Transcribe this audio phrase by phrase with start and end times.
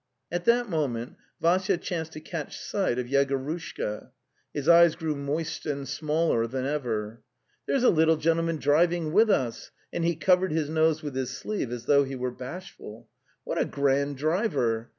[0.31, 1.13] At that moment
[1.43, 4.09] Vassya chanced to catch sight of Yegorushka.
[4.51, 7.21] His eyes grew moist and smaller than ever.
[7.67, 11.71] '"There's a little gentleman driving with us," and he covered his nose with his sleeve
[11.71, 13.09] as though he were bashful.''
[13.43, 14.89] What a grand driver!